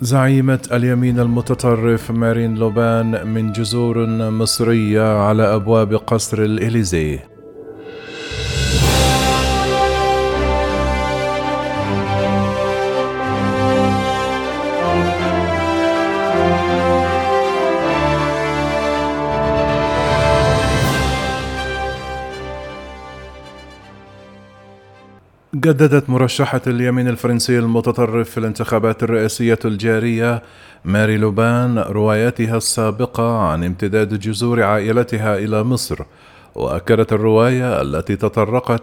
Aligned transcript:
زعيمة 0.00 0.58
اليمين 0.72 1.20
المتطرف 1.20 2.10
مارين 2.10 2.54
لوبان 2.54 3.26
من 3.26 3.52
جذور 3.52 4.06
مصرية 4.30 5.18
على 5.18 5.54
أبواب 5.54 5.94
قصر 5.94 6.38
الإليزيه. 6.42 7.33
جددت 25.54 26.10
مرشحة 26.10 26.60
اليمين 26.66 27.08
الفرنسي 27.08 27.58
المتطرف 27.58 28.30
في 28.30 28.38
الانتخابات 28.38 29.02
الرئاسية 29.02 29.58
الجارية 29.64 30.42
ماري 30.84 31.16
لوبان 31.16 31.78
رواياتها 31.78 32.56
السابقة 32.56 33.38
عن 33.38 33.64
امتداد 33.64 34.20
جذور 34.20 34.62
عائلتها 34.62 35.38
إلى 35.38 35.62
مصر 35.62 35.98
وأكدت 36.54 37.12
الرواية 37.12 37.82
التي 37.82 38.16
تطرقت 38.16 38.82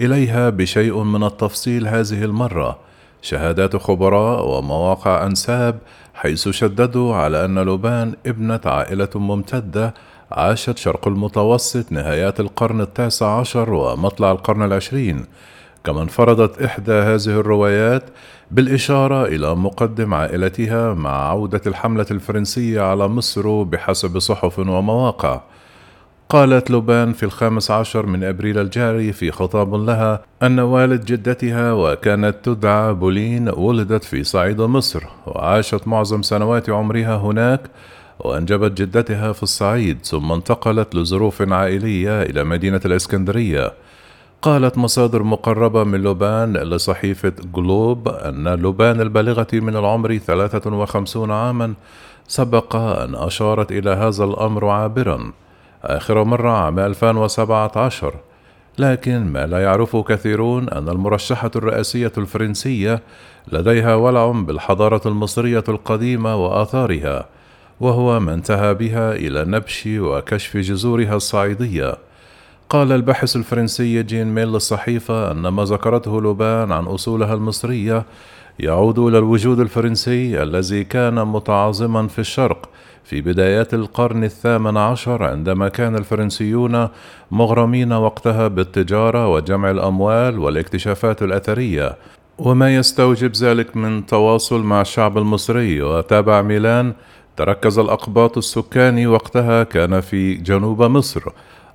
إليها 0.00 0.50
بشيء 0.50 1.02
من 1.02 1.24
التفصيل 1.24 1.88
هذه 1.88 2.24
المرة 2.24 2.78
شهادات 3.22 3.76
خبراء 3.76 4.48
ومواقع 4.48 5.26
أنساب 5.26 5.78
حيث 6.14 6.48
شددوا 6.48 7.14
على 7.14 7.44
أن 7.44 7.58
لوبان 7.58 8.14
ابنة 8.26 8.60
عائلة 8.64 9.10
ممتدة 9.14 9.94
عاشت 10.30 10.78
شرق 10.78 11.08
المتوسط 11.08 11.92
نهايات 11.92 12.40
القرن 12.40 12.80
التاسع 12.80 13.38
عشر 13.40 13.72
ومطلع 13.72 14.30
القرن 14.32 14.62
العشرين. 14.62 15.24
كما 15.84 16.02
انفردت 16.02 16.62
إحدى 16.62 16.92
هذه 16.92 17.40
الروايات 17.40 18.04
بالإشارة 18.50 19.26
إلى 19.26 19.54
مقدم 19.54 20.14
عائلتها 20.14 20.94
مع 20.94 21.28
عودة 21.28 21.60
الحملة 21.66 22.06
الفرنسية 22.10 22.80
على 22.80 23.08
مصر 23.08 23.62
بحسب 23.62 24.18
صحف 24.18 24.58
ومواقع. 24.58 25.40
قالت 26.28 26.70
لوبان 26.70 27.12
في 27.12 27.22
الخامس 27.22 27.70
عشر 27.70 28.06
من 28.06 28.24
أبريل 28.24 28.58
الجاري 28.58 29.12
في 29.12 29.30
خطاب 29.30 29.74
لها 29.74 30.22
أن 30.42 30.60
والد 30.60 31.04
جدتها 31.04 31.72
وكانت 31.72 32.36
تدعى 32.42 32.94
بولين 32.94 33.48
ولدت 33.48 34.04
في 34.04 34.24
صعيد 34.24 34.60
مصر 34.60 35.02
وعاشت 35.26 35.88
معظم 35.88 36.22
سنوات 36.22 36.70
عمرها 36.70 37.16
هناك 37.16 37.60
وأنجبت 38.18 38.82
جدتها 38.82 39.32
في 39.32 39.42
الصعيد 39.42 39.98
ثم 40.04 40.32
انتقلت 40.32 40.94
لظروف 40.94 41.42
عائلية 41.42 42.22
إلى 42.22 42.44
مدينة 42.44 42.80
الإسكندرية. 42.84 43.72
قالت 44.42 44.78
مصادر 44.78 45.22
مقربة 45.22 45.84
من 45.84 46.02
لوبان 46.02 46.56
لصحيفة 46.56 47.32
جلوب 47.54 48.08
أن 48.08 48.48
لوبان 48.48 49.00
البالغة 49.00 49.46
من 49.52 49.76
العمر 49.76 50.18
53 50.18 51.30
عاما 51.30 51.74
سبق 52.28 52.76
أن 52.76 53.14
أشارت 53.14 53.72
إلى 53.72 53.90
هذا 53.90 54.24
الأمر 54.24 54.68
عابرا. 54.68 55.32
آخر 55.84 56.24
مرة 56.24 56.50
عام 56.50 56.78
2017 56.78 58.14
لكن 58.78 59.32
ما 59.32 59.46
لا 59.46 59.62
يعرف 59.62 59.96
كثيرون 59.96 60.68
أن 60.68 60.88
المرشحة 60.88 61.50
الرئاسية 61.56 62.12
الفرنسية 62.18 63.02
لديها 63.52 63.94
ولع 63.94 64.30
بالحضارة 64.30 65.08
المصرية 65.08 65.64
القديمة 65.68 66.36
وآثارها 66.36 67.26
وهو 67.80 68.20
ما 68.20 68.34
انتهى 68.34 68.74
بها 68.74 69.12
إلى 69.12 69.44
نبش 69.44 69.82
وكشف 69.86 70.56
جذورها 70.56 71.16
الصعيدية. 71.16 72.09
قال 72.70 72.92
الباحث 72.92 73.36
الفرنسي 73.36 74.02
جين 74.02 74.34
ميل 74.34 74.48
للصحيفة 74.48 75.30
أن 75.30 75.48
ما 75.48 75.64
ذكرته 75.64 76.20
لوبان 76.20 76.72
عن 76.72 76.84
أصولها 76.84 77.34
المصرية 77.34 78.04
يعود 78.58 78.98
إلى 78.98 79.18
الوجود 79.18 79.60
الفرنسي 79.60 80.42
الذي 80.42 80.84
كان 80.84 81.26
متعاظما 81.26 82.08
في 82.08 82.18
الشرق 82.18 82.68
في 83.04 83.20
بدايات 83.20 83.74
القرن 83.74 84.24
الثامن 84.24 84.76
عشر 84.76 85.22
عندما 85.22 85.68
كان 85.68 85.96
الفرنسيون 85.96 86.88
مغرمين 87.30 87.92
وقتها 87.92 88.48
بالتجارة 88.48 89.28
وجمع 89.28 89.70
الأموال 89.70 90.38
والاكتشافات 90.38 91.22
الأثرية. 91.22 91.96
وما 92.38 92.74
يستوجب 92.76 93.32
ذلك 93.32 93.76
من 93.76 94.06
تواصل 94.06 94.62
مع 94.62 94.80
الشعب 94.80 95.18
المصري 95.18 95.82
وتابع 95.82 96.42
ميلان 96.42 96.92
تركز 97.36 97.78
الأقباط 97.78 98.38
السكاني 98.38 99.06
وقتها 99.06 99.62
كان 99.62 100.00
في 100.00 100.34
جنوب 100.34 100.82
مصر 100.82 101.22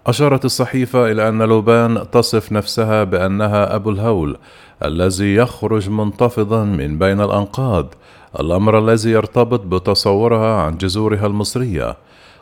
أشارت 0.08 0.46
الصحيفة 0.46 1.12
إلى 1.12 1.30
أن 1.30 1.42
لوبان 1.42 2.06
تصف 2.12 2.52
نفسها 2.52 3.04
بأنها 3.04 3.76
أبو 3.76 3.90
الهول 3.90 4.38
الذي 4.86 5.36
يخرج 5.36 5.90
منتفضا 5.90 6.64
من 6.64 6.98
بين 6.98 7.22
الأنقاض 7.22 7.94
الأمر 8.40 8.80
الذي 8.80 9.12
يرتبط 9.12 9.62
بتصورها 9.62 10.62
عن 10.62 10.78
جذورها 10.78 11.28
المصرية. 11.28 11.98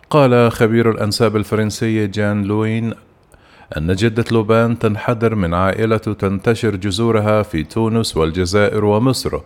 قال 0.10 0.52
خبير 0.52 0.92
الأنساب 0.92 1.36
الفرنسي 1.36 2.08
جان 2.08 2.44
لوين 2.44 2.94
أن 3.78 3.96
جدة 3.96 4.26
لوبان 4.32 4.80
تنحدر 4.80 5.36
من 5.36 5.54
عائلة 5.54 5.98
تنتشر 5.98 6.76
جذورها 6.76 7.44
في 7.44 7.64
تونس 7.64 8.18
والجزائر 8.18 8.86
ومصر 8.86 9.40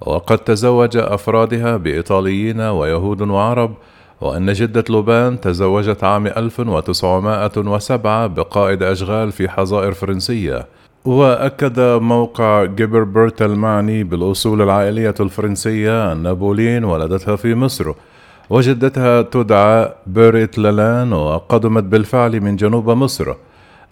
وقد 0.00 0.38
تزوج 0.38 0.96
أفرادها 0.96 1.76
بإيطاليين 1.76 2.60
ويهود 2.60 3.22
وعرب 3.22 3.74
وأن 4.20 4.52
جدة 4.52 4.84
لوبان 4.88 5.40
تزوجت 5.40 6.04
عام 6.04 6.26
1907 6.26 8.26
بقائد 8.26 8.82
أشغال 8.82 9.32
في 9.32 9.48
حظائر 9.48 9.92
فرنسية. 9.92 10.66
وأكد 11.04 11.80
موقع 11.80 12.64
جيبربرت 12.64 13.42
المعني 13.42 14.04
بالأصول 14.04 14.62
العائلية 14.62 15.14
الفرنسية 15.20 16.12
أن 16.12 16.34
بولين 16.34 16.84
ولدتها 16.84 17.36
في 17.36 17.54
مصر 17.54 17.92
وجدتها 18.50 19.22
تدعى 19.22 19.92
بيريت 20.06 20.58
لالان 20.58 21.12
وقدمت 21.12 21.84
بالفعل 21.84 22.40
من 22.40 22.56
جنوب 22.56 22.90
مصر. 22.90 23.34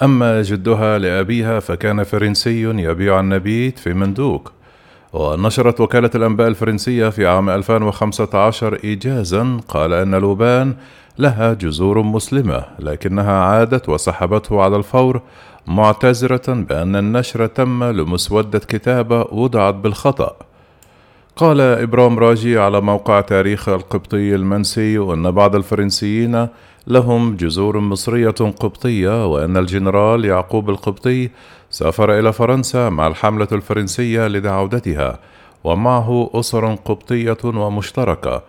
أما 0.02 0.42
جدها 0.42 0.98
لأبيها 0.98 1.60
فكان 1.60 2.02
فرنسي 2.02 2.62
يبيع 2.62 3.20
النبيت 3.20 3.78
في 3.78 3.94
مندوك 3.94 4.52
ونشرت 5.12 5.80
وكالة 5.80 6.10
الأنباء 6.14 6.48
الفرنسية 6.48 7.08
في 7.08 7.26
عام 7.26 7.50
2015 7.50 8.78
إيجازا. 8.84 9.60
قال 9.69 9.92
أن 9.92 10.14
لوبان 10.14 10.74
لها 11.19 11.52
جذور 11.52 12.02
مسلمة 12.02 12.64
لكنها 12.78 13.32
عادت 13.32 13.88
وسحبته 13.88 14.62
على 14.62 14.76
الفور 14.76 15.22
معتذرة 15.66 16.42
بأن 16.48 16.96
النشر 16.96 17.46
تم 17.46 17.84
لمسودة 17.84 18.58
كتابة 18.58 19.20
وضعت 19.20 19.74
بالخطأ. 19.74 20.47
قال 21.38 21.60
إبرام 21.60 22.19
راجي 22.19 22.59
على 22.59 22.81
موقع 22.81 23.21
تاريخ 23.21 23.69
القبطي 23.69 24.34
المنسي 24.34 24.99
أن 24.99 25.31
بعض 25.31 25.56
الفرنسيين 25.56 26.49
لهم 26.87 27.37
جذور 27.37 27.78
مصرية 27.78 28.31
قبطية 28.31 29.26
وأن 29.26 29.56
الجنرال 29.56 30.25
يعقوب 30.25 30.71
القبطي 30.71 31.31
سافر 31.71 32.19
إلى 32.19 32.32
فرنسا 32.32 32.88
مع 32.88 33.06
الحملة 33.06 33.49
الفرنسية 33.53 34.26
لعودتها 34.26 35.19
ومعه 35.65 36.31
أسر 36.34 36.75
قبطية 36.75 37.38
ومشتركة 37.44 38.43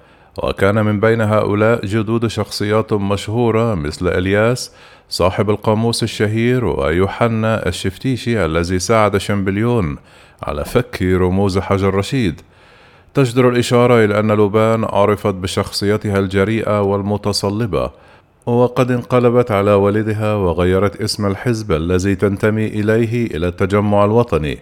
وكان 0.43 0.85
من 0.85 0.99
بين 0.99 1.21
هؤلاء 1.21 1.85
جدود 1.85 2.27
شخصيات 2.27 2.93
مشهورة 2.93 3.75
مثل 3.75 4.07
إلياس 4.07 4.71
صاحب 5.09 5.49
القاموس 5.49 6.03
الشهير 6.03 6.65
ويوحنا 6.65 7.67
الشفتيشي 7.67 8.45
الذي 8.45 8.79
ساعد 8.79 9.17
شمبليون 9.17 9.97
على 10.43 10.65
فك 10.65 11.01
رموز 11.01 11.59
حجر 11.59 11.93
رشيد. 11.93 12.41
تجدر 13.13 13.49
الإشارة 13.49 14.05
إلى 14.05 14.19
أن 14.19 14.31
لوبان 14.31 14.83
عرفت 14.83 15.33
بشخصيتها 15.33 16.19
الجريئة 16.19 16.81
والمتصلبة 16.81 17.91
وقد 18.45 18.91
انقلبت 18.91 19.51
على 19.51 19.71
والدها 19.73 20.33
وغيرت 20.33 21.01
اسم 21.01 21.25
الحزب 21.25 21.71
الذي 21.71 22.15
تنتمي 22.15 22.67
إليه 22.67 23.25
إلى 23.25 23.47
التجمع 23.47 24.05
الوطني 24.05 24.59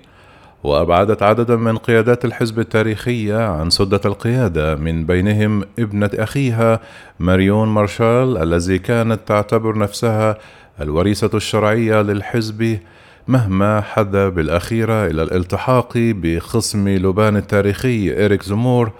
وأبعدت 0.63 1.23
عددا 1.23 1.55
من 1.55 1.77
قيادات 1.77 2.25
الحزب 2.25 2.59
التاريخية 2.59 3.47
عن 3.47 3.69
سدة 3.69 4.01
القيادة 4.05 4.75
من 4.75 5.05
بينهم 5.05 5.63
ابنة 5.79 6.09
أخيها 6.13 6.79
ماريون 7.19 7.67
مارشال 7.67 8.37
الذي 8.37 8.79
كانت 8.79 9.19
تعتبر 9.25 9.77
نفسها 9.77 10.37
الوريثة 10.81 11.37
الشرعية 11.37 12.01
للحزب 12.01 12.79
مما 13.27 13.81
حدا 13.81 14.11
بالأخيرة 14.11 15.07
إلى 15.07 15.23
الالتحاق 15.23 15.91
بخصم 15.95 16.89
لوبان 16.89 17.37
التاريخي 17.37 18.25
إريك 18.25 18.43
زمور 18.43 18.91